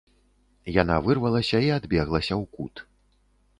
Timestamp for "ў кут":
2.41-2.75